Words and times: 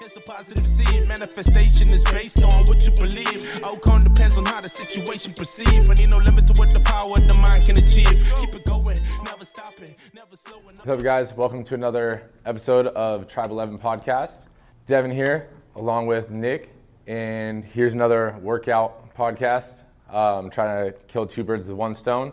It's 0.00 0.16
a 0.16 0.20
positive 0.20 0.68
seed. 0.68 1.08
Manifestation 1.08 1.88
is 1.88 2.04
based 2.04 2.40
on 2.44 2.64
what 2.66 2.84
you 2.84 2.92
believe. 2.92 3.60
Outcome 3.64 4.04
depends 4.04 4.38
on 4.38 4.46
how 4.46 4.60
the 4.60 4.68
situation 4.68 5.32
perceived. 5.32 5.90
And 5.90 5.98
ain't 5.98 6.10
no 6.10 6.18
limit 6.18 6.46
to 6.46 6.52
what 6.52 6.72
the 6.72 6.78
power 6.80 7.14
of 7.14 7.26
the 7.26 7.34
mind 7.34 7.64
can 7.66 7.76
achieve. 7.78 8.32
Keep 8.36 8.54
it 8.54 8.64
going, 8.64 9.00
never 9.24 9.44
stopping, 9.44 9.96
never 10.14 10.36
slowing. 10.36 10.76
What's 10.76 10.88
up, 10.88 11.02
guys? 11.02 11.32
Welcome 11.32 11.64
to 11.64 11.74
another 11.74 12.30
episode 12.46 12.86
of 12.88 13.28
Strive 13.28 13.50
11 13.50 13.78
podcast. 13.80 14.46
Devan 14.86 15.12
here, 15.12 15.48
along 15.74 16.06
with 16.06 16.30
Nick, 16.30 16.72
and 17.08 17.64
here's 17.64 17.92
another 17.92 18.36
workout 18.40 19.12
podcast. 19.16 19.82
Um, 20.10 20.48
trying 20.48 20.92
to 20.92 20.98
kill 21.08 21.26
two 21.26 21.42
birds 21.42 21.66
with 21.66 21.76
one 21.76 21.96
stone. 21.96 22.32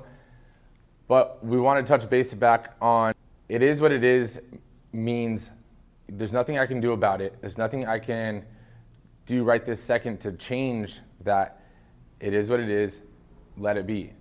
But 1.07 1.43
we 1.43 1.59
want 1.59 1.83
to 1.83 1.97
touch 1.97 2.07
base 2.11 2.31
back 2.31 2.75
on 2.79 3.15
it 3.49 3.63
is 3.63 3.81
what 3.81 3.91
it 3.91 4.03
is 4.03 4.39
means 4.93 5.49
there's 6.09 6.33
nothing 6.33 6.59
I 6.59 6.65
can 6.65 6.79
do 6.79 6.91
about 6.91 7.21
it. 7.21 7.35
There's 7.41 7.57
nothing 7.57 7.87
I 7.87 7.99
can 7.99 8.45
do 9.25 9.43
right 9.43 9.65
this 9.65 9.81
second 9.81 10.19
to 10.21 10.33
change 10.33 10.99
that. 11.21 11.61
It 12.19 12.33
is 12.33 12.49
what 12.49 12.59
it 12.59 12.69
is. 12.69 13.01
Let 13.57 13.77
it 13.77 13.87
be. 13.87 14.13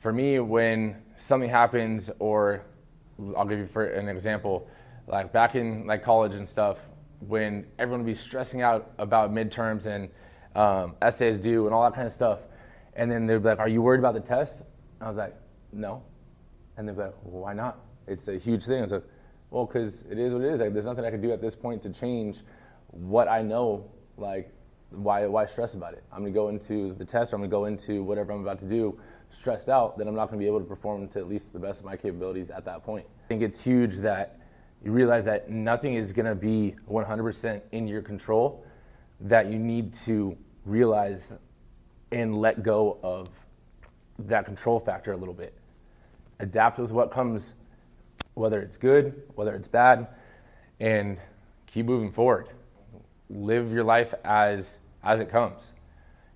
For 0.00 0.12
me, 0.12 0.38
when 0.40 0.96
something 1.18 1.48
happens, 1.48 2.10
or 2.18 2.62
I'll 3.36 3.44
give 3.44 3.58
you 3.58 3.66
for 3.66 3.84
an 3.86 4.08
example, 4.08 4.68
like 5.06 5.32
back 5.32 5.54
in 5.54 5.86
like 5.86 6.02
college 6.02 6.34
and 6.34 6.48
stuff, 6.48 6.78
when 7.26 7.66
everyone 7.78 8.00
would 8.00 8.06
be 8.06 8.14
stressing 8.14 8.62
out 8.62 8.92
about 8.98 9.30
midterms 9.30 9.86
and 9.86 10.08
um, 10.56 10.96
essays 11.02 11.38
due 11.38 11.66
and 11.66 11.74
all 11.74 11.82
that 11.82 11.94
kind 11.94 12.06
of 12.06 12.12
stuff, 12.12 12.40
and 12.94 13.10
then 13.10 13.26
they'd 13.26 13.38
be 13.38 13.48
like, 13.48 13.58
"Are 13.58 13.68
you 13.68 13.82
worried 13.82 13.98
about 13.98 14.14
the 14.14 14.20
test?" 14.20 14.62
I 15.00 15.08
was 15.08 15.16
like, 15.16 15.36
"No," 15.72 16.02
and 16.76 16.88
they'd 16.88 16.96
be 16.96 17.02
like, 17.02 17.14
well, 17.22 17.42
"Why 17.42 17.52
not?" 17.52 17.78
It's 18.06 18.28
a 18.28 18.38
huge 18.38 18.64
thing. 18.64 18.78
I 18.78 18.82
was 18.82 18.92
like, 18.92 19.04
"Well, 19.50 19.66
because 19.66 20.02
it 20.10 20.18
is 20.18 20.32
what 20.32 20.42
it 20.42 20.52
is. 20.52 20.60
Like, 20.60 20.72
there's 20.72 20.84
nothing 20.84 21.04
I 21.04 21.10
can 21.10 21.20
do 21.20 21.32
at 21.32 21.40
this 21.40 21.56
point 21.56 21.82
to 21.82 21.90
change 21.90 22.38
what 22.88 23.28
I 23.28 23.42
know. 23.42 23.84
Like, 24.16 24.52
why 24.90 25.26
why 25.26 25.46
stress 25.46 25.74
about 25.74 25.94
it? 25.94 26.04
I'm 26.12 26.20
gonna 26.20 26.30
go 26.30 26.48
into 26.48 26.94
the 26.94 27.04
test, 27.04 27.32
or 27.32 27.36
I'm 27.36 27.42
gonna 27.42 27.50
go 27.50 27.64
into 27.66 28.02
whatever 28.02 28.32
I'm 28.32 28.40
about 28.40 28.58
to 28.60 28.68
do 28.68 28.98
stressed 29.30 29.68
out. 29.68 29.96
Then 29.96 30.08
I'm 30.08 30.14
not 30.14 30.26
gonna 30.26 30.38
be 30.38 30.46
able 30.46 30.60
to 30.60 30.66
perform 30.66 31.08
to 31.08 31.18
at 31.18 31.28
least 31.28 31.52
the 31.52 31.58
best 31.58 31.80
of 31.80 31.86
my 31.86 31.96
capabilities 31.96 32.50
at 32.50 32.64
that 32.64 32.82
point. 32.82 33.06
I 33.24 33.28
think 33.28 33.42
it's 33.42 33.60
huge 33.60 33.98
that 33.98 34.40
you 34.84 34.92
realize 34.92 35.24
that 35.26 35.50
nothing 35.50 35.94
is 35.94 36.12
gonna 36.12 36.34
be 36.34 36.74
100% 36.88 37.62
in 37.72 37.86
your 37.86 38.02
control. 38.02 38.64
That 39.20 39.46
you 39.46 39.58
need 39.58 39.94
to 40.04 40.36
realize 40.64 41.32
and 42.12 42.40
let 42.40 42.62
go 42.62 42.98
of 43.02 43.28
that 44.18 44.44
control 44.44 44.80
factor 44.80 45.12
a 45.12 45.16
little 45.16 45.34
bit. 45.34 45.54
Adapt 46.40 46.78
with 46.78 46.90
what 46.90 47.10
comes, 47.10 47.54
whether 48.34 48.60
it's 48.60 48.76
good, 48.76 49.22
whether 49.34 49.54
it's 49.54 49.68
bad, 49.68 50.08
and 50.78 51.18
keep 51.66 51.86
moving 51.86 52.12
forward. 52.12 52.48
Live 53.28 53.72
your 53.72 53.84
life 53.84 54.14
as 54.24 54.78
as 55.02 55.20
it 55.20 55.30
comes. 55.30 55.72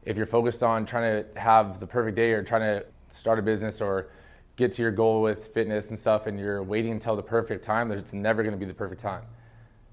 If 0.04 0.16
you're 0.16 0.26
focused 0.26 0.62
on 0.62 0.86
trying 0.86 1.24
to 1.24 1.40
have 1.40 1.80
the 1.80 1.86
perfect 1.86 2.16
day 2.16 2.32
or 2.32 2.42
trying 2.42 2.62
to 2.62 2.86
start 3.12 3.38
a 3.38 3.42
business 3.42 3.80
or 3.80 4.08
get 4.56 4.72
to 4.72 4.82
your 4.82 4.90
goal 4.90 5.22
with 5.22 5.48
fitness 5.48 5.90
and 5.90 5.98
stuff 5.98 6.26
and 6.26 6.38
you're 6.38 6.62
waiting 6.62 6.92
until 6.92 7.16
the 7.16 7.22
perfect 7.22 7.64
time, 7.64 7.90
it's 7.90 8.12
never 8.12 8.42
going 8.42 8.54
to 8.54 8.58
be 8.58 8.66
the 8.66 8.74
perfect 8.74 9.00
time. 9.00 9.22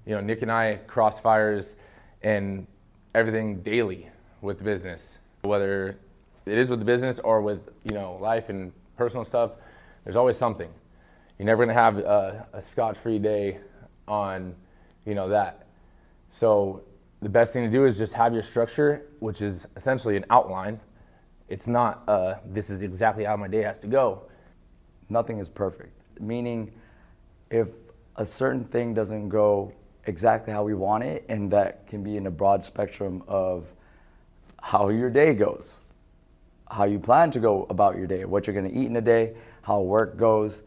You 0.06 0.14
know, 0.14 0.20
Nick 0.20 0.42
and 0.42 0.52
I 0.52 0.76
cross 0.86 1.18
fires 1.18 1.76
and 2.22 2.66
everything 3.14 3.62
daily 3.62 4.08
with 4.40 4.58
the 4.58 4.64
business 4.64 5.18
whether 5.42 5.96
it 6.46 6.58
is 6.58 6.68
with 6.68 6.78
the 6.78 6.84
business 6.84 7.18
or 7.18 7.40
with 7.40 7.68
you 7.84 7.94
know 7.94 8.16
life 8.20 8.48
and 8.48 8.72
personal 8.96 9.24
stuff 9.24 9.52
there's 10.04 10.16
always 10.16 10.36
something 10.36 10.70
you're 11.42 11.46
never 11.48 11.64
going 11.64 11.74
to 11.74 11.82
have 11.82 11.98
a, 11.98 12.46
a 12.52 12.62
scotch-free 12.62 13.18
day 13.18 13.58
on 14.06 14.54
you 15.04 15.12
know 15.12 15.28
that. 15.28 15.66
So 16.30 16.82
the 17.20 17.28
best 17.28 17.52
thing 17.52 17.64
to 17.64 17.68
do 17.68 17.84
is 17.84 17.98
just 17.98 18.14
have 18.14 18.32
your 18.32 18.44
structure 18.44 19.06
which 19.18 19.42
is 19.42 19.66
essentially 19.74 20.16
an 20.16 20.24
outline. 20.30 20.78
It's 21.48 21.66
not 21.66 22.04
uh, 22.06 22.36
this 22.46 22.70
is 22.70 22.82
exactly 22.82 23.24
how 23.24 23.36
my 23.36 23.48
day 23.48 23.62
has 23.62 23.80
to 23.80 23.88
go. 23.88 24.22
Nothing 25.08 25.40
is 25.40 25.48
perfect. 25.48 26.00
Meaning, 26.20 26.70
if 27.50 27.66
a 28.14 28.24
certain 28.24 28.62
thing 28.62 28.94
doesn't 28.94 29.28
go 29.28 29.72
exactly 30.06 30.52
how 30.52 30.62
we 30.62 30.74
want 30.74 31.02
it, 31.02 31.24
and 31.28 31.50
that 31.50 31.88
can 31.88 32.04
be 32.04 32.16
in 32.16 32.28
a 32.28 32.30
broad 32.30 32.62
spectrum 32.62 33.20
of 33.26 33.66
how 34.60 34.90
your 34.90 35.10
day 35.10 35.34
goes, 35.34 35.78
how 36.70 36.84
you 36.84 37.00
plan 37.00 37.32
to 37.32 37.40
go 37.40 37.66
about 37.68 37.96
your 37.96 38.06
day, 38.06 38.24
what 38.26 38.46
you're 38.46 38.54
going 38.54 38.70
to 38.70 38.78
eat 38.78 38.86
in 38.86 38.94
a 38.94 39.00
day, 39.00 39.34
how 39.62 39.80
work 39.80 40.16
goes, 40.16 40.62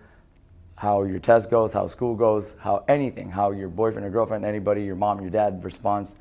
how 0.75 1.03
your 1.03 1.19
test 1.19 1.49
goes, 1.49 1.71
how 1.71 1.87
school 1.87 2.15
goes, 2.15 2.53
how 2.59 2.83
anything, 2.87 3.29
how 3.31 3.51
your 3.51 3.69
boyfriend 3.69 4.05
or 4.05 4.09
girlfriend, 4.09 4.45
anybody, 4.45 4.83
your 4.83 4.95
mom, 4.95 5.21
your 5.21 5.29
dad 5.29 5.63
responds 5.63 6.11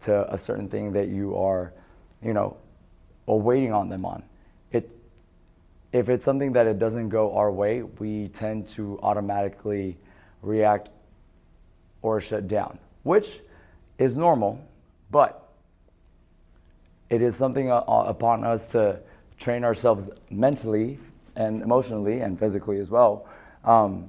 to 0.00 0.32
a 0.32 0.38
certain 0.38 0.68
thing 0.68 0.92
that 0.92 1.08
you 1.08 1.36
are, 1.36 1.72
you 2.22 2.32
know, 2.32 2.56
or 3.26 3.40
waiting 3.40 3.72
on 3.72 3.88
them 3.88 4.04
on. 4.04 4.22
It, 4.70 4.90
if 5.92 6.08
it's 6.08 6.24
something 6.24 6.52
that 6.52 6.66
it 6.66 6.78
doesn't 6.78 7.08
go 7.08 7.34
our 7.36 7.50
way, 7.50 7.82
we 7.82 8.28
tend 8.28 8.68
to 8.70 9.00
automatically 9.02 9.96
react 10.42 10.90
or 12.02 12.20
shut 12.20 12.46
down, 12.46 12.78
which 13.02 13.40
is 13.98 14.16
normal, 14.16 14.64
but 15.10 15.48
it 17.10 17.20
is 17.20 17.34
something 17.34 17.70
uh, 17.70 17.82
upon 17.86 18.44
us 18.44 18.68
to 18.68 19.00
train 19.38 19.64
ourselves 19.64 20.10
mentally 20.30 20.98
and 21.34 21.62
emotionally 21.62 22.20
and 22.20 22.38
physically 22.38 22.78
as 22.78 22.90
well 22.90 23.26
um, 23.64 24.08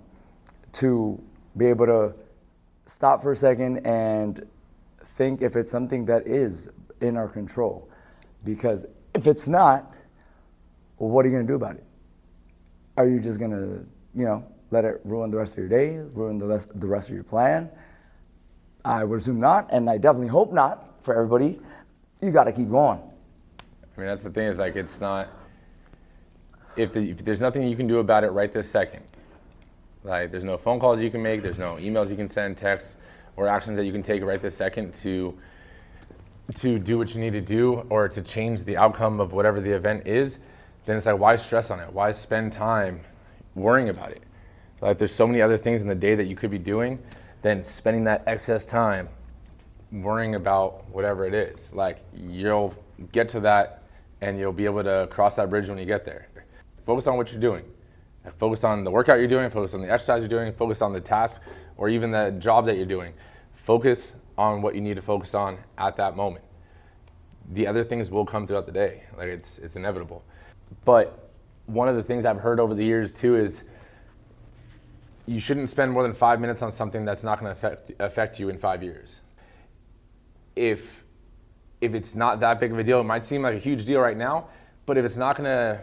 to 0.74 1.22
be 1.58 1.66
able 1.66 1.86
to 1.86 2.14
stop 2.86 3.22
for 3.22 3.32
a 3.32 3.36
second 3.36 3.86
and 3.86 4.46
think 5.04 5.42
if 5.42 5.56
it's 5.56 5.72
something 5.72 6.06
that 6.06 6.28
is 6.28 6.70
in 7.02 7.18
our 7.18 7.28
control. 7.28 7.90
Because 8.44 8.86
if 9.14 9.28
it's 9.28 9.48
not, 9.48 9.94
well, 10.98 11.10
what 11.10 11.26
are 11.26 11.30
you 11.30 11.36
going 11.36 11.48
to 11.48 11.52
do 11.52 11.56
about 11.56 11.76
it? 11.76 11.84
Are 12.98 13.08
you 13.08 13.20
just 13.20 13.40
going 13.40 13.52
to, 13.52 13.86
you 14.18 14.26
know, 14.26 14.46
let 14.72 14.86
it 14.86 15.02
ruin 15.04 15.32
the 15.32 15.38
rest 15.38 15.54
of 15.54 15.60
your 15.60 15.68
day, 15.68 15.98
ruin 16.14 16.38
the 16.38 16.46
rest, 16.46 16.80
the 16.80 16.88
rest 16.88 17.10
of 17.10 17.16
your 17.16 17.24
plan? 17.24 17.70
I 18.84 19.04
would 19.04 19.20
assume 19.20 19.40
not, 19.40 19.68
and 19.72 19.90
I 19.90 19.98
definitely 19.98 20.28
hope 20.28 20.54
not 20.54 20.94
for 21.02 21.16
everybody. 21.16 21.60
You 22.22 22.32
got 22.32 22.46
to 22.46 22.52
keep 22.52 22.70
going. 22.70 23.00
I 23.60 24.00
mean, 24.00 24.08
that's 24.08 24.24
the 24.24 24.30
thing 24.30 24.48
is 24.48 24.58
like 24.58 24.76
it's 24.76 25.00
not. 25.00 25.30
If, 26.76 26.92
the, 26.94 27.12
if 27.12 27.24
there's 27.24 27.40
nothing 27.40 27.64
you 27.64 27.78
can 27.78 27.88
do 27.88 28.00
about 28.00 28.26
it 28.26 28.32
right 28.32 28.52
this 28.52 28.70
second, 28.70 29.04
like 30.06 30.32
there's 30.32 30.44
no 30.44 30.58
phone 30.58 30.80
calls 30.80 31.02
you 31.02 31.10
can 31.10 31.22
make, 31.22 31.42
there's 31.42 31.58
no 31.58 31.76
emails 31.76 32.10
you 32.10 32.16
can 32.16 32.30
send, 32.30 32.58
texts, 32.58 32.98
or 33.36 33.48
actions 33.48 33.76
that 33.78 33.86
you 33.86 33.92
can 33.92 34.04
take 34.04 34.24
right 34.24 34.42
this 34.42 34.56
second 34.56 34.94
to 34.96 35.38
to 36.54 36.78
do 36.78 36.98
what 37.00 37.16
you 37.16 37.20
need 37.20 37.34
to 37.34 37.42
do 37.42 37.84
or 37.90 38.08
to 38.08 38.22
change 38.22 38.64
the 38.66 38.78
outcome 38.78 39.20
of 39.20 39.34
whatever 39.34 39.60
the 39.60 39.72
event 39.72 40.06
is, 40.06 40.38
then 40.86 40.96
it's 40.96 41.08
like 41.08 41.18
why 41.18 41.36
stress 41.36 41.72
on 41.72 41.80
it? 41.80 41.92
Why 41.92 42.12
spend 42.12 42.54
time 42.54 43.00
worrying 43.56 43.90
about 43.90 44.12
it? 44.12 44.22
Like 44.80 45.00
there's 45.00 45.14
so 45.14 45.26
many 45.26 45.42
other 45.42 45.58
things 45.58 45.82
in 45.82 45.88
the 45.88 45.96
day 45.96 46.14
that 46.14 46.26
you 46.26 46.36
could 46.36 46.52
be 46.52 46.60
doing 46.60 47.00
than 47.42 47.64
spending 47.64 48.04
that 48.04 48.24
excess 48.28 48.64
time 48.64 49.10
worrying 49.92 50.36
about 50.36 50.88
whatever 50.92 51.26
it 51.26 51.34
is. 51.34 51.74
Like 51.74 51.98
you'll 52.14 52.76
get 53.12 53.28
to 53.30 53.40
that 53.40 53.82
and 54.22 54.38
you'll 54.38 54.54
be 54.54 54.66
able 54.66 54.84
to 54.84 55.08
cross 55.10 55.36
that 55.36 55.50
bridge 55.50 55.68
when 55.68 55.80
you 55.80 55.86
get 55.86 56.06
there. 56.06 56.28
Focus 56.86 57.08
on 57.08 57.18
what 57.18 57.32
you're 57.32 57.42
doing. 57.42 57.64
Focus 58.38 58.64
on 58.64 58.84
the 58.84 58.92
workout 58.92 59.20
you're 59.20 59.28
doing, 59.28 59.50
focus 59.50 59.74
on 59.74 59.82
the 59.82 59.92
exercise 59.92 60.22
you're 60.22 60.30
doing, 60.30 60.52
focus 60.54 60.82
on 60.82 60.94
the 60.94 61.02
task 61.02 61.40
or 61.78 61.90
even 61.90 62.12
the 62.12 62.32
job 62.40 62.66
that 62.66 62.78
you're 62.78 62.86
doing. 62.86 63.14
Focus 63.66 64.14
on 64.38 64.62
what 64.62 64.76
you 64.76 64.82
need 64.82 64.96
to 64.96 65.02
focus 65.02 65.34
on 65.34 65.58
at 65.78 65.96
that 65.98 66.16
moment. 66.16 66.44
The 67.52 67.68
other 67.68 67.84
things 67.84 68.10
will 68.10 68.26
come 68.26 68.48
throughout 68.48 68.66
the 68.66 68.72
day. 68.72 69.04
Like 69.18 69.28
it's 69.28 69.60
it's 69.60 69.76
inevitable. 69.76 70.24
But 70.84 71.32
one 71.68 71.88
of 71.88 71.96
the 71.96 72.04
things 72.04 72.26
I've 72.26 72.40
heard 72.40 72.60
over 72.60 72.74
the 72.74 72.84
years 72.84 73.12
too 73.12 73.36
is 73.36 73.64
you 75.28 75.40
shouldn't 75.40 75.70
spend 75.70 75.92
more 75.92 76.04
than 76.04 76.14
five 76.14 76.40
minutes 76.40 76.62
on 76.62 76.72
something 76.72 77.06
that's 77.06 77.24
not 77.24 77.40
going 77.40 77.54
to 77.54 77.58
affect 77.58 77.92
affect 78.00 78.40
you 78.40 78.50
in 78.50 78.58
five 78.58 78.84
years. 78.84 79.20
If 80.56 81.04
if 81.82 81.94
it's 81.94 82.16
not 82.16 82.40
that 82.40 82.60
big 82.60 82.72
of 82.72 82.80
a 82.80 82.84
deal, 82.84 83.02
it 83.02 83.04
might 83.04 83.24
seem 83.24 83.42
like 83.42 83.56
a 83.56 83.60
huge 83.60 83.86
deal 83.86 84.00
right 84.00 84.18
now, 84.18 84.48
but 84.86 84.98
if 84.98 85.06
it's 85.06 85.18
not 85.18 85.36
going 85.38 85.46
to 85.46 85.82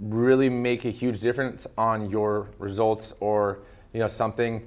really 0.00 0.48
make 0.48 0.84
a 0.84 0.90
huge 0.90 1.20
difference 1.20 1.66
on 1.76 2.10
your 2.10 2.50
results 2.58 3.14
or 3.20 3.60
you 3.92 4.00
know 4.00 4.08
something 4.08 4.66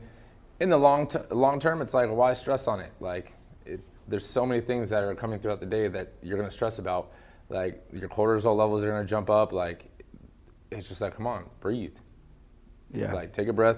in 0.62 0.70
the 0.70 0.78
long 0.78 1.08
t- 1.08 1.18
long 1.32 1.60
term, 1.60 1.82
it's 1.82 1.94
like 1.94 2.10
why 2.10 2.34
stress 2.34 2.68
on 2.68 2.80
it? 2.80 2.92
Like 3.00 3.34
it, 3.66 3.82
there's 4.08 4.26
so 4.26 4.46
many 4.46 4.62
things 4.62 4.90
that 4.92 5.04
are 5.04 5.16
coming 5.16 5.40
throughout 5.40 5.60
the 5.60 5.66
day 5.66 5.88
that 5.88 6.14
you're 6.22 6.38
going 6.38 6.50
to 6.50 6.54
stress 6.56 6.78
about. 6.78 7.12
Like 7.50 7.84
your 7.92 8.08
cortisol 8.08 8.56
levels 8.56 8.84
are 8.84 8.92
going 8.92 9.04
to 9.04 9.10
jump 9.10 9.30
up. 9.30 9.52
Like 9.52 9.90
it's 10.70 10.88
just 10.88 11.02
like 11.02 11.18
come 11.18 11.26
on, 11.28 11.46
breathe. 11.60 11.96
Yeah. 12.94 13.12
Like 13.12 13.34
take 13.34 13.48
a 13.48 13.54
breath, 13.54 13.78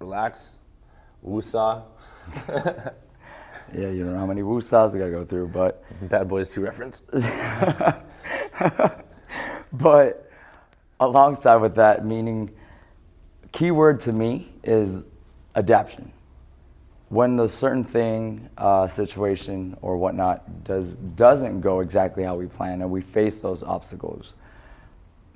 relax, 0.00 0.58
woosah. 1.24 1.84
Yeah, 3.72 3.90
you 3.90 4.02
don't 4.02 4.14
know 4.14 4.18
how 4.18 4.26
many 4.26 4.42
woosahs 4.42 4.92
we 4.92 4.98
got 4.98 5.04
to 5.04 5.10
go 5.12 5.24
through, 5.24 5.46
but 5.46 5.84
Bad 6.08 6.28
Boys 6.28 6.48
2 6.48 6.60
reference. 6.62 7.02
but 9.74 10.30
alongside 11.00 11.56
with 11.56 11.74
that, 11.76 12.04
meaning 12.04 12.50
keyword 13.52 14.00
to 14.00 14.12
me 14.12 14.52
is 14.64 15.02
adaptation. 15.56 16.12
when 17.08 17.36
the 17.36 17.48
certain 17.48 17.82
thing, 17.84 18.48
uh, 18.56 18.86
situation, 18.86 19.76
or 19.82 19.96
whatnot 19.96 20.64
does 20.64 20.92
doesn't 21.16 21.60
go 21.60 21.80
exactly 21.80 22.22
how 22.22 22.36
we 22.36 22.46
plan, 22.46 22.82
and 22.82 22.90
we 22.90 23.00
face 23.00 23.40
those 23.40 23.62
obstacles. 23.64 24.32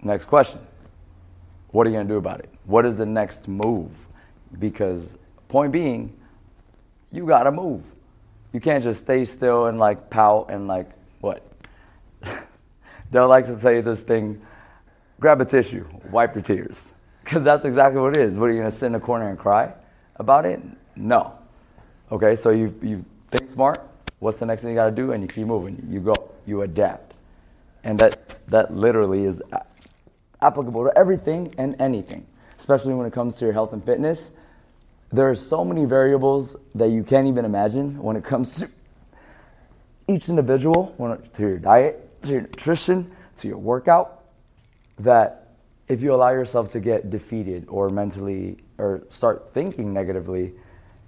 Next 0.02 0.26
question: 0.26 0.60
What 1.70 1.86
are 1.86 1.90
you 1.90 1.96
gonna 1.96 2.08
do 2.08 2.16
about 2.16 2.40
it? 2.40 2.50
What 2.64 2.86
is 2.86 2.96
the 2.96 3.06
next 3.06 3.48
move? 3.48 3.90
Because 4.60 5.02
point 5.48 5.72
being, 5.72 6.16
you 7.12 7.26
gotta 7.26 7.50
move. 7.50 7.82
You 8.52 8.60
can't 8.60 8.84
just 8.84 9.02
stay 9.02 9.24
still 9.24 9.66
and 9.66 9.78
like 9.80 10.10
pout 10.10 10.50
and 10.50 10.68
like 10.68 10.90
what? 11.20 11.42
They'll 13.14 13.28
like 13.28 13.46
to 13.46 13.56
say 13.56 13.80
this 13.80 14.00
thing: 14.00 14.42
grab 15.20 15.40
a 15.40 15.44
tissue, 15.44 15.86
wipe 16.10 16.34
your 16.34 16.42
tears, 16.42 16.92
because 17.24 17.44
that's 17.44 17.64
exactly 17.64 18.00
what 18.00 18.16
it 18.16 18.20
is. 18.24 18.34
What 18.34 18.50
are 18.50 18.52
you 18.52 18.58
gonna 18.58 18.72
sit 18.72 18.86
in 18.86 18.96
a 18.96 19.00
corner 19.00 19.28
and 19.28 19.38
cry 19.38 19.72
about 20.16 20.44
it? 20.44 20.60
No. 20.96 21.38
Okay, 22.10 22.34
so 22.34 22.50
you, 22.50 22.74
you 22.82 23.04
think 23.30 23.52
smart. 23.52 23.80
What's 24.18 24.38
the 24.38 24.46
next 24.46 24.62
thing 24.62 24.70
you 24.70 24.76
got 24.76 24.90
to 24.90 24.96
do? 24.96 25.12
And 25.12 25.22
you 25.22 25.28
keep 25.28 25.46
moving. 25.46 25.86
You 25.88 26.00
go. 26.00 26.14
You 26.44 26.62
adapt. 26.62 27.14
And 27.84 27.98
that, 28.00 28.44
that 28.48 28.74
literally 28.74 29.24
is 29.24 29.40
uh, 29.52 29.60
applicable 30.42 30.84
to 30.84 30.98
everything 30.98 31.54
and 31.56 31.80
anything, 31.80 32.26
especially 32.58 32.94
when 32.94 33.06
it 33.06 33.12
comes 33.12 33.36
to 33.36 33.44
your 33.44 33.54
health 33.54 33.72
and 33.72 33.84
fitness. 33.84 34.30
There 35.12 35.28
are 35.30 35.34
so 35.34 35.64
many 35.64 35.84
variables 35.84 36.56
that 36.74 36.90
you 36.90 37.04
can't 37.04 37.28
even 37.28 37.44
imagine 37.44 38.02
when 38.02 38.16
it 38.16 38.24
comes 38.24 38.56
to 38.56 38.70
each 40.08 40.28
individual, 40.28 40.94
when 40.96 41.12
it- 41.12 41.32
to 41.34 41.42
your 41.42 41.58
diet, 41.58 42.03
to 42.24 42.32
your 42.32 42.40
nutrition, 42.42 43.10
to 43.36 43.48
your 43.48 43.58
workout, 43.58 44.24
that 44.98 45.48
if 45.88 46.02
you 46.02 46.14
allow 46.14 46.30
yourself 46.30 46.72
to 46.72 46.80
get 46.80 47.10
defeated 47.10 47.66
or 47.68 47.90
mentally 47.90 48.58
or 48.78 49.02
start 49.10 49.52
thinking 49.52 49.92
negatively 49.92 50.52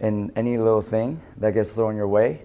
in 0.00 0.30
any 0.36 0.58
little 0.58 0.82
thing 0.82 1.20
that 1.38 1.54
gets 1.54 1.72
thrown 1.72 1.96
your 1.96 2.08
way, 2.08 2.42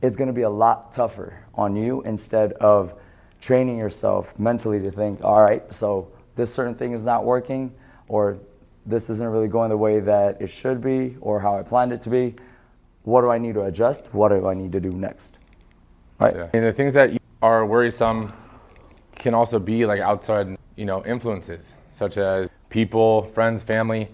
it's 0.00 0.16
going 0.16 0.28
to 0.28 0.32
be 0.32 0.42
a 0.42 0.50
lot 0.50 0.94
tougher 0.94 1.44
on 1.54 1.76
you 1.76 2.02
instead 2.02 2.52
of 2.54 2.94
training 3.40 3.78
yourself 3.78 4.38
mentally 4.38 4.80
to 4.80 4.90
think, 4.90 5.22
all 5.24 5.42
right, 5.42 5.62
so 5.74 6.10
this 6.36 6.52
certain 6.52 6.74
thing 6.74 6.92
is 6.92 7.04
not 7.04 7.24
working, 7.24 7.72
or 8.08 8.38
this 8.86 9.10
isn't 9.10 9.28
really 9.28 9.48
going 9.48 9.70
the 9.70 9.76
way 9.76 10.00
that 10.00 10.40
it 10.40 10.48
should 10.48 10.80
be, 10.80 11.16
or 11.20 11.40
how 11.40 11.58
I 11.58 11.62
planned 11.62 11.92
it 11.92 12.02
to 12.02 12.10
be. 12.10 12.34
What 13.02 13.22
do 13.22 13.30
I 13.30 13.38
need 13.38 13.54
to 13.54 13.62
adjust? 13.62 14.12
What 14.12 14.28
do 14.28 14.46
I 14.46 14.54
need 14.54 14.72
to 14.72 14.80
do 14.80 14.92
next? 14.92 15.36
Right? 16.20 16.34
Yeah. 16.34 16.48
And 16.54 16.64
the 16.64 16.72
things 16.72 16.94
that 16.94 17.12
are 17.42 17.66
worrisome 17.66 18.32
can 19.16 19.34
also 19.34 19.58
be 19.58 19.84
like 19.84 20.00
outside, 20.00 20.56
you 20.76 20.84
know, 20.84 21.04
influences, 21.04 21.74
such 21.90 22.16
as 22.16 22.48
people, 22.70 23.24
friends, 23.34 23.62
family. 23.62 24.08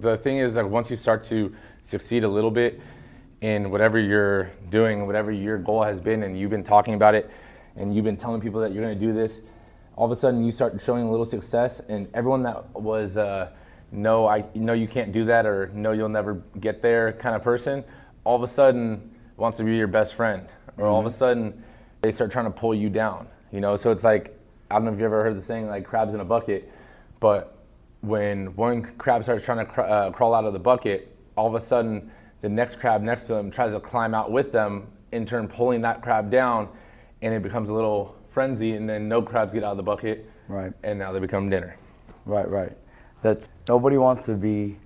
The 0.00 0.16
thing 0.16 0.38
is 0.38 0.54
that 0.54 0.68
once 0.68 0.90
you 0.90 0.96
start 0.96 1.22
to 1.24 1.54
succeed 1.82 2.24
a 2.24 2.28
little 2.28 2.50
bit 2.50 2.80
in 3.42 3.70
whatever 3.70 3.98
you're 3.98 4.50
doing, 4.70 5.06
whatever 5.06 5.30
your 5.30 5.58
goal 5.58 5.82
has 5.82 6.00
been, 6.00 6.22
and 6.22 6.38
you've 6.38 6.50
been 6.50 6.64
talking 6.64 6.94
about 6.94 7.14
it, 7.14 7.30
and 7.76 7.94
you've 7.94 8.04
been 8.04 8.16
telling 8.16 8.40
people 8.40 8.60
that 8.62 8.72
you're 8.72 8.82
going 8.82 8.98
to 8.98 9.06
do 9.06 9.12
this, 9.12 9.42
all 9.94 10.06
of 10.06 10.10
a 10.10 10.16
sudden 10.16 10.42
you 10.42 10.50
start 10.50 10.80
showing 10.80 11.06
a 11.06 11.10
little 11.10 11.26
success, 11.26 11.80
and 11.80 12.08
everyone 12.14 12.42
that 12.42 12.74
was 12.74 13.18
uh, 13.18 13.50
no, 13.92 14.26
I 14.26 14.44
no, 14.54 14.72
you 14.72 14.88
can't 14.88 15.12
do 15.12 15.26
that, 15.26 15.44
or 15.44 15.70
no, 15.74 15.92
you'll 15.92 16.08
never 16.08 16.42
get 16.58 16.80
there 16.80 17.12
kind 17.12 17.36
of 17.36 17.42
person, 17.42 17.84
all 18.24 18.34
of 18.34 18.42
a 18.42 18.48
sudden 18.48 19.14
wants 19.36 19.58
to 19.58 19.64
be 19.64 19.76
your 19.76 19.86
best 19.86 20.14
friend, 20.14 20.48
or 20.78 20.86
all 20.86 20.98
of 20.98 21.06
a 21.06 21.10
sudden 21.10 21.62
they 22.06 22.12
start 22.12 22.30
trying 22.30 22.44
to 22.44 22.50
pull 22.52 22.72
you 22.74 22.88
down. 22.88 23.26
You 23.52 23.60
know, 23.60 23.76
so 23.76 23.90
it's 23.90 24.04
like 24.04 24.38
I 24.70 24.74
don't 24.74 24.84
know 24.84 24.92
if 24.92 24.98
you 24.98 25.04
ever 25.04 25.22
heard 25.24 25.36
the 25.36 25.42
saying 25.42 25.66
like 25.66 25.84
crabs 25.84 26.14
in 26.14 26.20
a 26.20 26.24
bucket, 26.24 26.70
but 27.20 27.56
when 28.02 28.54
one 28.54 28.82
crab 28.82 29.24
starts 29.24 29.44
trying 29.44 29.58
to 29.58 29.64
cr- 29.64 29.80
uh, 29.80 30.10
crawl 30.12 30.34
out 30.34 30.44
of 30.44 30.52
the 30.52 30.58
bucket, 30.58 31.16
all 31.36 31.48
of 31.48 31.54
a 31.54 31.60
sudden 31.60 32.10
the 32.42 32.48
next 32.48 32.76
crab 32.76 33.02
next 33.02 33.26
to 33.26 33.34
them 33.34 33.50
tries 33.50 33.72
to 33.72 33.80
climb 33.80 34.14
out 34.14 34.30
with 34.30 34.52
them, 34.52 34.86
in 35.12 35.26
turn 35.26 35.48
pulling 35.48 35.80
that 35.82 36.00
crab 36.02 36.30
down, 36.30 36.68
and 37.22 37.34
it 37.34 37.42
becomes 37.42 37.70
a 37.70 37.74
little 37.74 38.14
frenzy, 38.30 38.72
and 38.72 38.88
then 38.88 39.08
no 39.08 39.20
crabs 39.22 39.52
get 39.52 39.64
out 39.64 39.72
of 39.72 39.76
the 39.78 39.82
bucket, 39.82 40.30
Right. 40.46 40.72
and 40.84 40.98
now 40.98 41.10
they 41.12 41.18
become 41.18 41.48
dinner. 41.50 41.76
Right, 42.24 42.48
right. 42.48 42.72
That's 43.22 43.48
nobody 43.68 43.96
wants 43.98 44.22
to 44.24 44.34
be 44.34 44.76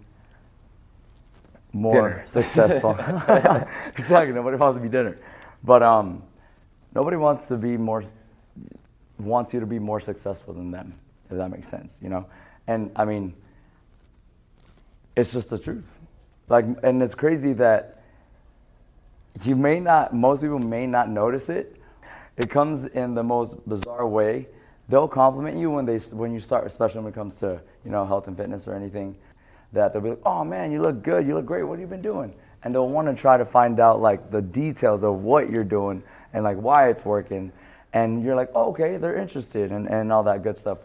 more 1.73 2.09
Dinner. 2.11 2.23
successful. 2.27 2.93
exactly. 3.99 4.33
Nobody 4.33 4.57
wants 4.57 4.77
to 4.77 4.83
be 4.83 4.89
dinner, 4.89 5.19
but 5.65 5.83
um, 5.83 6.23
nobody 6.95 7.17
wants 7.17 7.49
to 7.49 7.57
be 7.57 7.77
more 7.77 8.05
wants 9.19 9.53
you 9.53 9.61
to 9.61 9.67
be 9.67 9.79
more 9.79 10.01
successful 10.01 10.55
than 10.55 10.71
them. 10.71 10.95
If 11.31 11.37
that 11.37 11.51
makes 11.51 11.69
sense, 11.69 11.99
you 12.03 12.09
know. 12.09 12.27
And 12.67 12.91
I 12.97 13.05
mean, 13.05 13.35
it's 15.17 15.33
just 15.33 15.51
the 15.51 15.59
truth. 15.59 15.85
Like, 16.49 16.65
and 16.83 17.03
it's 17.03 17.15
crazy 17.15 17.53
that 17.55 18.03
you 19.45 19.55
may 19.57 19.81
not. 19.81 20.15
Most 20.15 20.41
people 20.41 20.59
may 20.59 20.87
not 20.87 21.09
notice 21.09 21.49
it. 21.49 21.77
It 22.37 22.51
comes 22.51 22.85
in 22.87 23.15
the 23.15 23.23
most 23.23 23.57
bizarre 23.69 24.07
way. 24.07 24.49
They'll 24.89 25.09
compliment 25.09 25.57
you 25.57 25.71
when 25.71 25.87
they 25.87 25.99
when 25.99 26.33
you 26.33 26.41
start, 26.41 26.67
especially 26.67 27.03
when 27.03 27.13
it 27.13 27.15
comes 27.15 27.39
to 27.41 27.61
you 27.85 27.91
know 27.91 28.05
health 28.05 28.27
and 28.27 28.37
fitness 28.37 28.67
or 28.67 28.75
anything. 28.75 29.15
That 29.73 29.93
they'll 29.93 30.03
be 30.03 30.11
like, 30.11 30.23
"Oh 30.27 30.45
man, 30.45 30.73
you 30.73 30.83
look 30.83 31.03
good. 31.03 31.27
You 31.27 31.35
look 31.35 31.47
great. 31.47 31.63
What 31.63 31.75
have 31.75 31.81
you 31.81 31.87
been 31.87 32.03
doing?" 32.03 32.35
And 32.63 32.75
they'll 32.75 32.89
want 32.89 33.09
to 33.09 33.15
try 33.15 33.37
to 33.37 33.45
find 33.45 33.81
out 33.81 34.01
like 34.01 34.31
the 34.31 34.43
details 34.43 35.03
of 35.03 35.23
what 35.23 35.51
you're 35.51 35.65
doing 35.65 36.03
and 36.33 36.45
like 36.45 36.59
why 36.59 36.91
it's 36.91 37.05
working. 37.05 37.53
And 37.93 38.23
you're 38.23 38.37
like, 38.37 38.51
oh, 38.55 38.69
"Okay, 38.71 38.97
they're 38.99 39.17
interested," 39.17 39.73
and 39.73 39.89
and 39.89 40.13
all 40.13 40.23
that 40.25 40.43
good 40.43 40.57
stuff. 40.57 40.79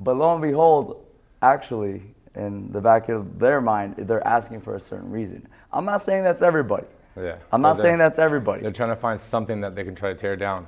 But 0.00 0.16
lo 0.16 0.32
and 0.32 0.42
behold, 0.42 1.06
actually, 1.40 2.02
in 2.34 2.70
the 2.72 2.80
back 2.80 3.08
of 3.08 3.38
their 3.38 3.60
mind, 3.60 3.94
they're 3.96 4.26
asking 4.26 4.60
for 4.60 4.74
a 4.76 4.80
certain 4.80 5.10
reason. 5.10 5.46
I'm 5.72 5.84
not 5.84 6.04
saying 6.04 6.24
that's 6.24 6.42
everybody. 6.42 6.86
Yeah. 7.16 7.36
I'm 7.52 7.62
not 7.62 7.76
saying 7.78 7.98
that's 7.98 8.18
everybody. 8.18 8.62
They're 8.62 8.72
trying 8.72 8.88
to 8.90 8.96
find 8.96 9.20
something 9.20 9.60
that 9.60 9.74
they 9.76 9.84
can 9.84 9.94
try 9.94 10.12
to 10.12 10.18
tear 10.18 10.36
down. 10.36 10.66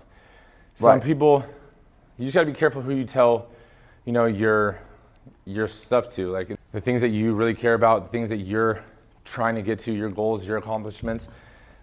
Some 0.78 0.88
Right. 0.90 1.02
people, 1.02 1.44
you 2.18 2.26
just 2.26 2.34
gotta 2.34 2.46
be 2.46 2.52
careful 2.52 2.82
who 2.82 2.92
you 2.94 3.04
tell, 3.04 3.46
you 4.04 4.12
know, 4.12 4.26
your 4.26 4.78
your 5.44 5.66
stuff 5.68 6.12
to. 6.14 6.30
Like 6.30 6.56
the 6.72 6.80
things 6.80 7.00
that 7.00 7.08
you 7.08 7.34
really 7.34 7.54
care 7.54 7.74
about, 7.74 8.04
the 8.04 8.10
things 8.10 8.28
that 8.30 8.38
you're 8.38 8.80
trying 9.26 9.54
to 9.56 9.62
get 9.62 9.78
to, 9.80 9.92
your 9.92 10.08
goals, 10.08 10.44
your 10.44 10.56
accomplishments. 10.56 11.28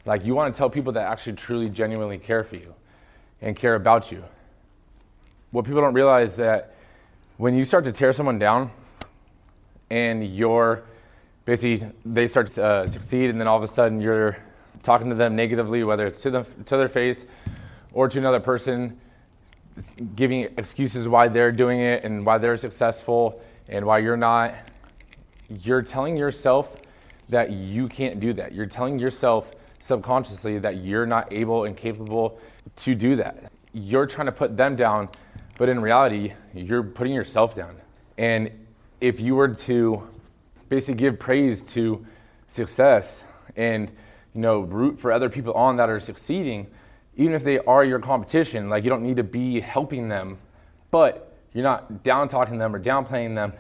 Like 0.06 0.26
you 0.26 0.34
want 0.34 0.54
to 0.54 0.58
tell 0.58 0.70
people 0.70 0.94
that 0.94 1.08
actually 1.08 1.34
truly, 1.34 1.70
genuinely 1.70 2.18
care 2.18 2.44
for 2.44 2.56
you 2.56 2.74
and 3.42 3.56
care 3.56 3.76
about 3.76 4.12
you. 4.12 4.24
What 5.52 5.66
people 5.66 5.82
don't 5.82 5.94
realize 5.94 6.36
that 6.38 6.76
when 7.38 7.56
you 7.56 7.66
start 7.66 7.84
to 7.86 7.92
tear 7.92 8.14
someone 8.14 8.40
down, 8.40 8.72
and 9.90 10.36
you're 10.36 10.84
basically 11.46 11.88
they 12.06 12.28
start 12.28 12.48
to 12.48 12.64
uh, 12.64 12.88
succeed, 12.88 13.30
and 13.30 13.40
then 13.40 13.48
all 13.48 13.62
of 13.62 13.70
a 13.70 13.74
sudden 13.74 14.02
you're 14.02 14.38
talking 14.82 15.10
to 15.10 15.16
them 15.16 15.36
negatively, 15.36 15.84
whether 15.84 16.08
it's 16.08 16.22
to 16.22 16.32
them 16.32 16.46
to 16.66 16.78
their 16.78 16.90
face 16.90 17.26
or 17.94 18.10
to 18.10 18.18
another 18.18 18.40
person, 18.40 19.00
giving 20.16 20.42
excuses 20.58 21.08
why 21.08 21.28
they're 21.28 21.52
doing 21.52 21.80
it 21.80 22.04
and 22.04 22.26
why 22.26 22.38
they're 22.38 22.58
successful 22.58 23.42
and 23.70 23.86
why 23.86 24.00
you're 24.00 24.18
not. 24.18 24.56
You're 25.50 25.82
telling 25.82 26.18
yourself 26.18 26.70
that 27.34 27.52
you 27.52 27.88
can't 27.88 28.20
do 28.20 28.34
that. 28.34 28.54
You're 28.54 28.66
telling 28.66 29.00
yourself 29.00 29.52
subconsciously 29.86 30.60
that 30.60 30.78
you're 30.78 31.06
not 31.06 31.34
able 31.34 31.66
and 31.66 31.76
capable 31.76 32.40
to 32.78 32.96
do 32.96 33.16
that. 33.18 33.52
You're 33.74 34.06
trying 34.06 34.28
to 34.28 34.32
put 34.32 34.56
them 34.56 34.76
down, 34.76 35.10
but 35.58 35.68
in 35.68 35.82
reality, 35.82 36.34
you're 36.54 36.84
putting 36.84 37.14
yourself 37.14 37.56
down. 37.56 37.76
And 38.18 38.52
if 39.02 39.20
you 39.20 39.36
were 39.36 39.50
to 39.50 40.08
basically 40.70 40.96
give 40.96 41.20
praise 41.20 41.64
to 41.64 42.06
success 42.50 43.22
and 43.56 43.90
you 44.34 44.42
know 44.42 44.62
root 44.62 45.00
for 45.00 45.12
other 45.12 45.30
people 45.30 45.54
on 45.54 45.78
that 45.78 45.90
are 45.90 46.00
succeeding, 46.00 46.68
even 47.18 47.34
if 47.34 47.44
they 47.44 47.60
are 47.60 47.84
your 47.84 48.00
competition, 48.00 48.70
like 48.70 48.84
you 48.84 48.90
don't 48.90 49.04
need 49.04 49.18
to 49.18 49.24
be 49.24 49.60
helping 49.60 50.08
them, 50.08 50.38
but 50.92 51.36
you're 51.54 51.64
not 51.64 52.04
down 52.04 52.28
talking 52.28 52.58
them 52.58 52.76
or 52.76 52.80
downplaying 52.80 53.36
them. 53.36 53.54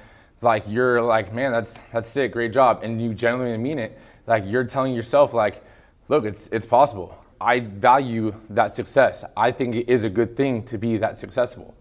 Like 0.43 0.65
you're 0.67 1.01
like, 1.01 1.33
man, 1.33 1.51
that's 1.51 1.79
that's 1.91 2.09
sick, 2.09 2.33
great 2.33 2.53
job, 2.53 2.81
and 2.83 3.01
you 3.01 3.13
genuinely 3.13 3.57
mean 3.57 3.79
it. 3.79 3.97
Like 4.27 4.43
you're 4.45 4.65
telling 4.65 4.93
yourself, 4.93 5.33
like, 5.33 5.63
look, 6.09 6.25
it's 6.25 6.47
it's 6.51 6.65
possible. 6.65 7.17
I 7.39 7.59
value 7.59 8.33
that 8.51 8.75
success. 8.75 9.25
I 9.35 9.51
think 9.51 9.75
it 9.75 9.89
is 9.89 10.03
a 10.03 10.09
good 10.09 10.37
thing 10.37 10.63
to 10.65 10.77
be 10.77 10.97
that 10.97 11.17
successful, 11.17 11.75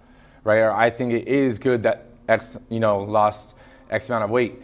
right? 0.45 0.59
Or 0.59 0.73
I 0.73 0.91
think 0.91 1.13
it 1.13 1.29
is 1.29 1.59
good 1.59 1.83
that 1.85 2.07
X, 2.29 2.57
you 2.69 2.81
know, 2.81 2.99
lost 2.99 3.55
X 3.91 4.09
amount 4.09 4.25
of 4.25 4.31
weight. 4.31 4.61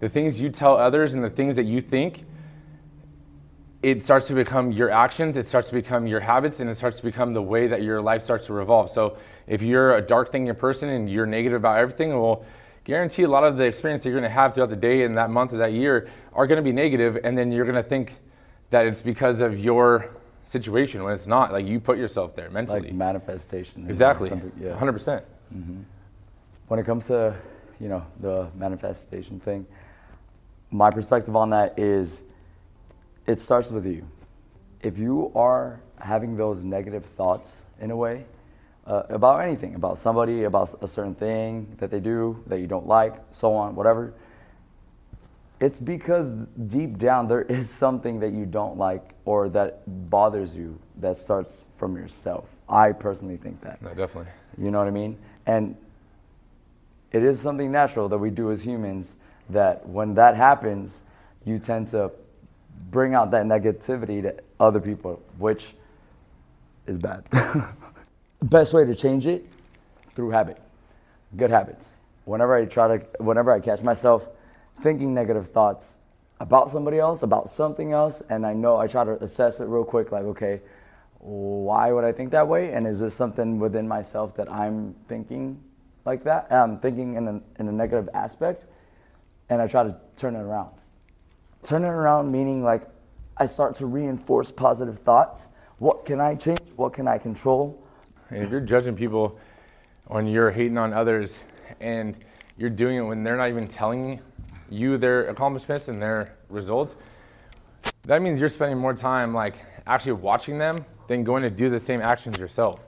The 0.00 0.08
things 0.08 0.40
you 0.40 0.50
tell 0.50 0.76
others 0.76 1.12
and 1.12 1.22
the 1.22 1.30
things 1.30 1.56
that 1.56 1.64
you 1.64 1.80
think, 1.80 2.24
it 3.82 4.04
starts 4.04 4.28
to 4.28 4.34
become 4.34 4.72
your 4.72 4.90
actions, 4.90 5.36
it 5.36 5.48
starts 5.48 5.68
to 5.68 5.74
become 5.74 6.06
your 6.06 6.20
habits, 6.20 6.60
and 6.60 6.70
it 6.70 6.76
starts 6.76 6.98
to 6.98 7.02
become 7.02 7.34
the 7.34 7.42
way 7.42 7.66
that 7.66 7.82
your 7.82 8.00
life 8.00 8.22
starts 8.22 8.46
to 8.46 8.52
revolve. 8.52 8.90
So 8.90 9.18
if 9.46 9.60
you're 9.60 9.96
a 9.96 10.02
dark 10.02 10.32
thinking 10.32 10.54
person 10.54 10.88
and 10.88 11.10
you're 11.10 11.26
negative 11.26 11.56
about 11.56 11.78
everything, 11.78 12.10
well, 12.10 12.44
guarantee 12.88 13.22
a 13.22 13.28
lot 13.28 13.44
of 13.44 13.56
the 13.56 13.64
experience 13.64 14.02
that 14.02 14.08
you're 14.08 14.18
going 14.18 14.28
to 14.28 14.34
have 14.34 14.54
throughout 14.54 14.70
the 14.70 14.76
day 14.76 15.04
and 15.04 15.16
that 15.16 15.30
month 15.30 15.52
or 15.52 15.58
that 15.58 15.72
year 15.72 16.10
are 16.32 16.46
going 16.46 16.56
to 16.56 16.62
be 16.62 16.72
negative, 16.72 17.18
and 17.22 17.38
then 17.38 17.52
you're 17.52 17.64
going 17.64 17.76
to 17.76 17.88
think 17.88 18.16
that 18.70 18.86
it's 18.86 19.02
because 19.02 19.40
of 19.40 19.58
your 19.58 20.10
situation 20.48 21.04
when 21.04 21.14
it's 21.14 21.26
not. 21.26 21.52
Like 21.52 21.66
you 21.66 21.78
put 21.78 21.98
yourself 21.98 22.34
there 22.34 22.50
mentally. 22.50 22.80
like 22.80 22.92
manifestation. 22.92 23.88
exactly. 23.88 24.30
yeah. 24.60 24.76
100%. 24.76 25.22
Mm-hmm. 25.54 25.80
when 26.66 26.78
it 26.78 26.84
comes 26.84 27.06
to 27.06 27.34
you 27.80 27.88
know 27.88 28.04
the 28.20 28.48
manifestation 28.54 29.40
thing 29.40 29.66
my 30.70 30.90
perspective 30.90 31.34
on 31.34 31.50
that 31.50 31.78
is 31.78 32.22
it 33.26 33.40
starts 33.40 33.70
with 33.70 33.86
you. 33.86 34.06
If 34.82 34.98
you 34.98 35.32
are 35.34 35.80
having 35.98 36.36
those 36.36 36.62
negative 36.62 37.04
thoughts 37.04 37.56
in 37.80 37.90
a 37.90 37.96
way 37.96 38.24
uh, 38.88 39.02
about 39.10 39.42
anything, 39.42 39.74
about 39.74 39.98
somebody, 39.98 40.44
about 40.44 40.82
a 40.82 40.88
certain 40.88 41.14
thing 41.14 41.76
that 41.78 41.90
they 41.90 42.00
do 42.00 42.42
that 42.46 42.58
you 42.58 42.66
don't 42.66 42.86
like, 42.86 43.14
so 43.32 43.54
on, 43.54 43.74
whatever, 43.76 44.14
it's 45.60 45.76
because 45.76 46.32
deep 46.68 46.98
down 46.98 47.28
there 47.28 47.42
is 47.48 47.68
something 47.68 48.20
that 48.20 48.32
you 48.32 48.46
don't 48.46 48.78
like 48.78 49.10
or 49.24 49.48
that 49.50 49.82
bothers 50.10 50.54
you 50.54 50.78
that 51.00 51.18
starts 51.18 51.62
from 51.76 51.96
yourself. 51.96 52.48
I 52.68 52.92
personally 52.92 53.36
think 53.36 53.60
that. 53.60 53.80
No, 53.82 53.90
definitely. 53.90 54.32
You 54.56 54.70
know 54.70 54.78
what 54.78 54.88
I 54.88 54.92
mean? 54.92 55.18
And 55.46 55.76
it 57.12 57.22
is 57.22 57.38
something 57.38 57.70
natural 57.70 58.08
that 58.08 58.18
we 58.18 58.30
do 58.30 58.50
as 58.52 58.62
humans 58.62 59.06
that 59.50 59.86
when 59.86 60.14
that 60.14 60.34
happens, 60.36 61.00
you 61.44 61.58
tend 61.58 61.88
to 61.88 62.10
bring 62.90 63.14
out 63.14 63.30
that 63.32 63.44
negativity 63.44 64.22
to 64.22 64.34
other 64.58 64.80
people, 64.80 65.22
which 65.38 65.74
is 66.86 66.98
bad. 66.98 67.24
Best 68.42 68.72
way 68.72 68.84
to 68.84 68.94
change 68.94 69.26
it 69.26 69.44
through 70.14 70.30
habit, 70.30 70.60
good 71.36 71.50
habits. 71.50 71.84
Whenever 72.24 72.54
I 72.54 72.66
try 72.66 72.98
to, 72.98 73.04
whenever 73.18 73.50
I 73.50 73.58
catch 73.58 73.82
myself 73.82 74.28
thinking 74.80 75.12
negative 75.12 75.48
thoughts 75.48 75.96
about 76.38 76.70
somebody 76.70 77.00
else, 77.00 77.22
about 77.22 77.50
something 77.50 77.92
else, 77.92 78.22
and 78.30 78.46
I 78.46 78.52
know 78.52 78.76
I 78.76 78.86
try 78.86 79.02
to 79.02 79.20
assess 79.22 79.58
it 79.58 79.64
real 79.64 79.84
quick, 79.84 80.12
like, 80.12 80.22
okay, 80.22 80.60
why 81.18 81.90
would 81.90 82.04
I 82.04 82.12
think 82.12 82.30
that 82.30 82.46
way? 82.46 82.72
And 82.72 82.86
is 82.86 83.00
this 83.00 83.12
something 83.12 83.58
within 83.58 83.88
myself 83.88 84.36
that 84.36 84.50
I'm 84.52 84.94
thinking 85.08 85.60
like 86.04 86.22
that? 86.24 86.46
I'm 86.48 86.70
um, 86.70 86.78
thinking 86.78 87.16
in 87.16 87.26
a, 87.26 87.40
in 87.58 87.66
a 87.66 87.72
negative 87.72 88.08
aspect, 88.14 88.66
and 89.48 89.60
I 89.60 89.66
try 89.66 89.82
to 89.82 89.96
turn 90.14 90.36
it 90.36 90.40
around. 90.40 90.70
Turn 91.64 91.82
it 91.82 91.88
around 91.88 92.30
meaning 92.30 92.62
like 92.62 92.86
I 93.36 93.46
start 93.46 93.74
to 93.76 93.86
reinforce 93.86 94.52
positive 94.52 95.00
thoughts. 95.00 95.48
What 95.78 96.06
can 96.06 96.20
I 96.20 96.36
change? 96.36 96.60
What 96.76 96.92
can 96.92 97.08
I 97.08 97.18
control? 97.18 97.82
And 98.30 98.44
if 98.44 98.50
you're 98.50 98.60
judging 98.60 98.94
people 98.94 99.38
when 100.06 100.26
you're 100.26 100.50
hating 100.50 100.78
on 100.78 100.92
others 100.92 101.38
and 101.80 102.16
you're 102.56 102.70
doing 102.70 102.96
it 102.96 103.02
when 103.02 103.22
they're 103.22 103.36
not 103.36 103.48
even 103.48 103.68
telling 103.68 104.20
you 104.70 104.98
their 104.98 105.28
accomplishments 105.28 105.88
and 105.88 106.00
their 106.00 106.34
results, 106.48 106.96
that 108.04 108.22
means 108.22 108.40
you're 108.40 108.48
spending 108.48 108.78
more 108.78 108.94
time 108.94 109.34
like 109.34 109.56
actually 109.86 110.12
watching 110.12 110.58
them 110.58 110.84
than 111.08 111.24
going 111.24 111.42
to 111.42 111.50
do 111.50 111.70
the 111.70 111.80
same 111.80 112.00
actions 112.00 112.38
yourself. 112.38 112.80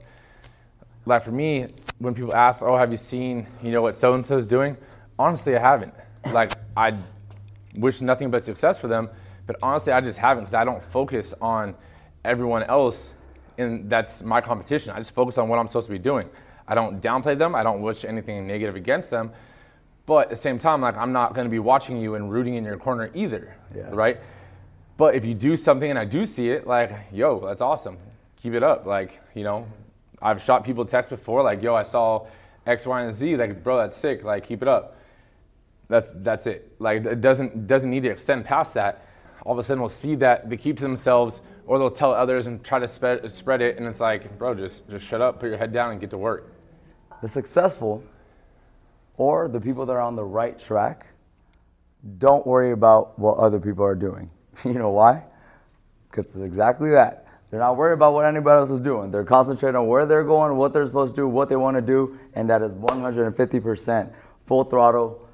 Like 1.07 1.25
for 1.25 1.31
me, 1.31 1.69
when 1.99 2.15
people 2.15 2.35
ask, 2.35 2.63
"Oh, 2.63 2.77
have 2.77 2.91
you 2.91 2.99
seen 2.99 3.47
you 3.63 3.71
know 3.71 3.83
what 3.83 3.97
so 3.97 4.15
and 4.15 4.25
so 4.25 4.37
is 4.37 4.47
doing?" 4.47 4.77
Honestly, 5.19 5.57
I 5.57 5.61
haven't. 5.61 5.95
Like 6.33 6.53
I 6.77 6.99
wish 7.75 8.01
nothing 8.01 8.31
but 8.31 8.45
success 8.45 8.79
for 8.79 8.89
them, 8.89 9.09
but 9.47 9.57
honestly, 9.63 9.93
I 9.93 10.01
just 10.01 10.19
haven't 10.19 10.45
because 10.45 10.55
I 10.55 10.65
don't 10.65 10.85
focus 10.85 11.35
on 11.41 11.75
everyone 12.25 12.63
else, 12.65 13.15
and 13.61 13.91
that's 13.91 14.23
my 14.23 14.41
competition. 14.41 14.93
I 14.93 14.99
just 14.99 15.13
focus 15.13 15.39
on 15.39 15.49
what 15.49 15.59
I'm 15.59 15.67
supposed 15.69 15.87
to 15.87 15.93
be 15.93 15.99
doing. 15.99 16.29
I 16.67 16.75
don't 16.75 17.01
downplay 17.03 17.37
them. 17.37 17.55
I 17.55 17.63
don't 17.63 17.83
wish 17.83 18.05
anything 18.05 18.47
negative 18.47 18.77
against 18.77 19.11
them 19.11 19.33
but 20.11 20.25
at 20.25 20.31
the 20.31 20.37
same 20.37 20.59
time, 20.59 20.81
like 20.81 20.97
I'm 20.97 21.13
not 21.13 21.35
going 21.35 21.47
to 21.47 21.51
be 21.51 21.61
watching 21.61 21.97
you 22.01 22.17
and 22.17 22.33
rooting 22.33 22.55
in 22.55 22.65
your 22.65 22.77
corner 22.77 23.13
either, 23.15 23.55
yeah. 23.73 23.83
right? 23.93 24.19
But 24.97 25.15
if 25.15 25.25
you 25.25 25.35
do 25.35 25.57
something 25.57 25.89
and 25.89 25.97
I 25.97 26.05
do 26.05 26.27
see 26.27 26.49
it, 26.51 26.67
like, 26.67 26.91
yo, 27.13 27.39
that's 27.47 27.63
awesome. 27.63 27.97
Keep 28.43 28.55
it 28.55 28.65
up. 28.65 28.87
Like, 28.87 29.21
you 29.35 29.45
know, 29.45 29.69
I've 30.21 30.43
shot 30.43 30.65
people 30.65 30.85
text 30.85 31.11
before, 31.11 31.45
like, 31.45 31.63
yo, 31.63 31.77
I 31.77 31.85
saw 31.85 32.27
X, 32.67 32.87
Y, 32.87 33.03
and 33.03 33.15
Z. 33.15 33.37
Like, 33.37 33.63
bro, 33.63 33.79
that's 33.79 33.97
sick. 33.97 34.25
Like, 34.25 34.45
keep 34.45 34.63
it 34.63 34.69
up. 34.69 34.97
That's 35.89 36.11
that's 36.17 36.49
it. 36.49 36.75
Like, 36.81 37.05
it 37.05 37.21
doesn't 37.21 37.69
doesn't 37.69 37.89
need 37.89 38.03
to 38.03 38.11
extend 38.11 38.45
past 38.45 38.75
that. 38.75 39.07
All 39.47 39.53
of 39.53 39.59
a 39.61 39.63
sudden, 39.63 39.81
we'll 39.81 39.91
see 39.91 40.17
that 40.17 40.51
they 40.51 40.57
keep 40.57 40.77
to 40.79 40.83
themselves, 40.83 41.41
or 41.71 41.79
they'll 41.79 41.89
tell 41.89 42.13
others 42.13 42.49
and 42.49 42.65
try 42.65 42.81
to 42.81 42.89
spread 42.89 43.31
spread 43.31 43.63
it, 43.63 43.79
and 43.79 43.87
it's 43.87 44.01
like, 44.01 44.37
bro, 44.37 44.57
just 44.57 44.91
just 44.91 45.07
shut 45.07 45.21
up, 45.21 45.39
put 45.39 45.51
your 45.51 45.57
head 45.57 45.73
down, 45.73 45.93
and 45.93 46.01
get 46.01 46.11
to 46.11 46.19
work. 46.19 46.53
The 47.23 47.29
successful 47.29 48.03
or 49.17 49.47
the 49.47 49.61
people 49.61 49.87
that 49.87 49.93
are 49.93 50.01
on 50.01 50.17
the 50.17 50.25
right 50.25 50.59
track, 50.59 51.07
don't 52.19 52.45
worry 52.45 52.73
about 52.73 53.17
what 53.21 53.39
other 53.39 53.61
people 53.61 53.85
are 53.85 53.95
doing. 53.95 54.29
you 54.65 54.73
know 54.73 54.91
why? 54.91 55.23
Because 56.11 56.27
it's 56.35 56.45
exactly 56.45 56.91
that. 56.91 57.29
They're 57.53 57.61
not 57.61 57.77
worried 57.77 57.95
about 57.95 58.15
what 58.15 58.25
anybody 58.25 58.59
else 58.59 58.71
is 58.71 58.81
doing. 58.81 59.13
They're 59.13 59.23
concentrating 59.23 59.77
on 59.77 59.87
where 59.87 60.07
they're 60.07 60.25
going, 60.25 60.57
what 60.57 60.73
they're 60.73 60.87
supposed 60.87 61.15
to 61.15 61.23
do, 61.23 61.29
what 61.29 61.49
they 61.49 61.55
want 61.55 61.77
to 61.77 61.83
do, 61.83 62.19
and 62.35 62.51
that 62.51 62.63
is 62.63 62.73
150% 62.73 64.13
full 64.49 64.65
throttle. 64.65 65.25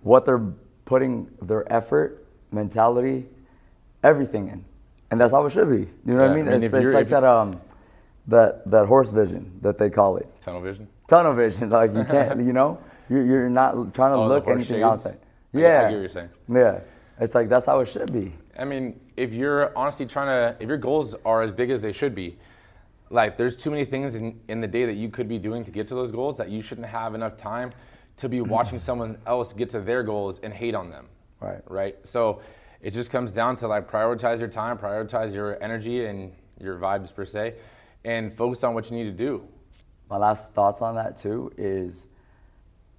What 0.00 0.24
they're 0.24 0.46
putting 0.86 1.30
their 1.42 1.70
effort, 1.70 2.26
mentality, 2.52 3.26
everything 4.02 4.48
in, 4.48 4.64
and 5.10 5.20
that's 5.20 5.32
how 5.32 5.44
it 5.46 5.50
should 5.50 5.68
be. 5.68 5.76
You 5.76 5.88
know 6.04 6.14
yeah, 6.14 6.18
what 6.18 6.30
I 6.30 6.34
mean? 6.34 6.48
I 6.48 6.52
mean 6.52 6.62
it's, 6.64 6.72
it's 6.72 6.92
like 6.92 7.08
that 7.08 7.24
um, 7.24 7.60
that 8.26 8.68
that 8.70 8.86
horse 8.86 9.10
vision 9.10 9.58
that 9.62 9.78
they 9.78 9.90
call 9.90 10.16
it. 10.16 10.28
Tunnel 10.40 10.60
vision. 10.60 10.88
Tunnel 11.06 11.34
vision, 11.34 11.70
like 11.80 11.94
you 11.94 12.04
can't, 12.04 12.38
you 12.46 12.52
know. 12.52 12.78
You're, 13.10 13.24
you're 13.24 13.50
not 13.50 13.94
trying 13.94 14.12
to 14.12 14.18
oh, 14.18 14.28
look 14.28 14.46
anything 14.46 14.76
shades? 14.76 14.82
outside. 14.82 15.18
Yeah. 15.52 15.68
I, 15.68 15.68
I 15.68 15.82
get 15.82 15.92
what 15.92 16.00
you're 16.00 16.08
saying. 16.08 16.28
Yeah. 16.52 16.80
It's 17.20 17.34
like 17.34 17.48
that's 17.48 17.66
how 17.66 17.80
it 17.80 17.86
should 17.86 18.12
be. 18.12 18.32
I 18.58 18.64
mean, 18.64 19.00
if 19.16 19.32
you're 19.32 19.76
honestly 19.76 20.06
trying 20.06 20.26
to, 20.26 20.62
if 20.62 20.68
your 20.68 20.76
goals 20.76 21.14
are 21.24 21.42
as 21.42 21.52
big 21.52 21.70
as 21.70 21.80
they 21.80 21.92
should 21.92 22.14
be, 22.14 22.36
like 23.10 23.36
there's 23.38 23.56
too 23.56 23.70
many 23.70 23.84
things 23.84 24.14
in, 24.14 24.38
in 24.48 24.60
the 24.60 24.66
day 24.66 24.84
that 24.84 24.94
you 24.94 25.08
could 25.08 25.28
be 25.28 25.38
doing 25.38 25.64
to 25.64 25.70
get 25.70 25.88
to 25.88 25.94
those 25.94 26.12
goals 26.12 26.36
that 26.36 26.50
you 26.50 26.60
shouldn't 26.60 26.86
have 26.86 27.14
enough 27.14 27.36
time 27.36 27.72
to 28.18 28.28
be 28.28 28.40
watching 28.40 28.78
someone 28.78 29.16
else 29.26 29.52
get 29.52 29.70
to 29.70 29.80
their 29.80 30.02
goals 30.02 30.40
and 30.42 30.52
hate 30.52 30.74
on 30.74 30.90
them. 30.90 31.06
Right. 31.40 31.62
Right. 31.68 31.96
So 32.04 32.40
it 32.82 32.92
just 32.92 33.10
comes 33.10 33.32
down 33.32 33.56
to 33.56 33.68
like 33.68 33.90
prioritize 33.90 34.38
your 34.38 34.48
time, 34.48 34.78
prioritize 34.78 35.34
your 35.34 35.62
energy 35.62 36.06
and 36.06 36.32
your 36.60 36.78
vibes 36.78 37.14
per 37.14 37.24
se, 37.24 37.54
and 38.04 38.36
focus 38.36 38.64
on 38.64 38.74
what 38.74 38.90
you 38.90 38.96
need 38.96 39.04
to 39.04 39.12
do. 39.12 39.42
My 40.08 40.16
last 40.16 40.50
thoughts 40.52 40.80
on 40.80 40.94
that 40.94 41.20
too 41.20 41.52
is 41.58 42.04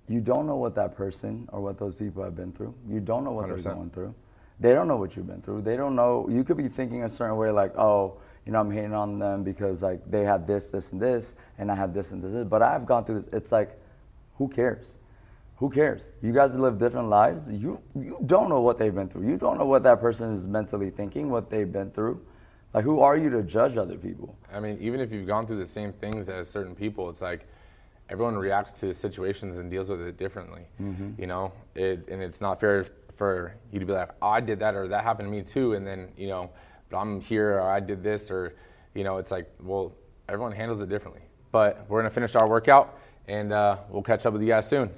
you 0.07 0.19
don't 0.19 0.47
know 0.47 0.55
what 0.55 0.75
that 0.75 0.95
person 0.95 1.47
or 1.51 1.61
what 1.61 1.77
those 1.77 1.95
people 1.95 2.23
have 2.23 2.35
been 2.35 2.51
through. 2.51 2.73
You 2.89 2.99
don't 2.99 3.23
know 3.23 3.31
what 3.31 3.47
they 3.47 3.53
are 3.53 3.75
going 3.75 3.89
through. 3.91 4.13
They 4.59 4.73
don't 4.73 4.87
know 4.87 4.97
what 4.97 5.15
you've 5.15 5.27
been 5.27 5.41
through. 5.41 5.61
They 5.61 5.77
don't 5.77 5.95
know. 5.95 6.27
You 6.29 6.43
could 6.43 6.57
be 6.57 6.67
thinking 6.67 7.03
a 7.03 7.09
certain 7.09 7.37
way, 7.37 7.49
like, 7.49 7.77
oh, 7.77 8.17
you 8.45 8.51
know, 8.51 8.59
I'm 8.59 8.71
hating 8.71 8.93
on 8.93 9.19
them 9.19 9.43
because 9.43 9.81
like 9.81 9.99
they 10.09 10.23
have 10.23 10.45
this, 10.45 10.65
this, 10.65 10.91
and 10.91 11.01
this, 11.01 11.35
and 11.57 11.71
I 11.71 11.75
have 11.75 11.93
this 11.93 12.11
and 12.11 12.21
this. 12.21 12.45
But 12.47 12.61
I've 12.61 12.85
gone 12.85 13.05
through 13.05 13.21
this. 13.21 13.33
It's 13.33 13.51
like, 13.51 13.79
who 14.37 14.49
cares? 14.49 14.93
Who 15.59 15.69
cares? 15.69 16.13
You 16.21 16.31
guys 16.31 16.55
live 16.55 16.79
different 16.79 17.09
lives. 17.09 17.43
You 17.49 17.81
you 17.93 18.17
don't 18.25 18.47
know 18.47 18.61
what 18.61 18.77
they've 18.77 18.95
been 18.95 19.09
through. 19.09 19.27
You 19.27 19.35
don't 19.35 19.57
know 19.57 19.65
what 19.65 19.83
that 19.83 19.99
person 19.99 20.33
is 20.33 20.47
mentally 20.47 20.89
thinking, 20.89 21.29
what 21.29 21.49
they've 21.49 21.69
been 21.69 21.91
through. 21.91 22.21
Like, 22.73 22.85
who 22.85 23.01
are 23.01 23.17
you 23.17 23.29
to 23.31 23.43
judge 23.43 23.75
other 23.75 23.97
people? 23.97 24.37
I 24.53 24.61
mean, 24.61 24.77
even 24.79 25.01
if 25.01 25.11
you've 25.11 25.27
gone 25.27 25.45
through 25.45 25.57
the 25.57 25.67
same 25.67 25.91
things 25.91 26.29
as 26.29 26.49
certain 26.49 26.75
people, 26.75 27.09
it's 27.09 27.21
like 27.21 27.45
everyone 28.09 28.37
reacts 28.37 28.79
to 28.79 28.93
situations 28.93 29.57
and 29.57 29.69
deals 29.69 29.89
with 29.89 29.99
it 29.99 30.17
differently. 30.17 30.61
Mm-hmm. 30.81 31.19
You 31.19 31.27
know, 31.27 31.51
it, 31.75 32.07
and 32.07 32.23
it's 32.23 32.39
not 32.39 32.61
fair 32.61 32.85
for 33.17 33.53
you 33.73 33.79
to 33.79 33.85
be 33.85 33.91
like, 33.91 34.11
oh, 34.21 34.29
I 34.29 34.39
did 34.39 34.59
that 34.59 34.75
or 34.75 34.87
that 34.87 35.03
happened 35.03 35.27
to 35.27 35.31
me 35.31 35.41
too, 35.41 35.73
and 35.73 35.85
then 35.85 36.07
you 36.15 36.27
know, 36.27 36.51
but 36.89 36.99
I'm 36.99 37.19
here 37.19 37.59
or 37.59 37.69
I 37.69 37.81
did 37.81 38.01
this 38.01 38.31
or 38.31 38.55
you 38.93 39.03
know, 39.03 39.17
it's 39.17 39.29
like, 39.29 39.51
well, 39.61 39.91
everyone 40.29 40.53
handles 40.53 40.81
it 40.81 40.87
differently. 40.87 41.23
But 41.51 41.85
we're 41.89 41.99
gonna 41.99 42.13
finish 42.13 42.35
our 42.35 42.47
workout 42.47 42.97
and 43.27 43.51
uh, 43.51 43.77
we'll 43.89 44.03
catch 44.03 44.25
up 44.25 44.31
with 44.31 44.41
you 44.41 44.47
guys 44.47 44.69
soon. 44.69 44.89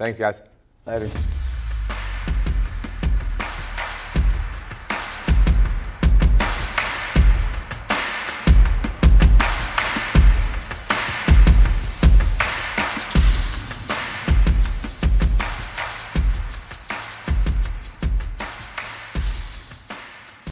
Thanks, 0.00 0.18
guys. 0.18 0.40
Later. 0.86 1.29